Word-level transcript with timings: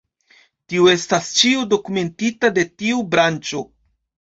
Tio 0.73 0.87
estas 0.93 1.29
ĉio 1.41 1.67
dokumentita 1.75 2.55
de 2.59 2.67
tiu 2.83 3.09
branĉo. 3.17 3.69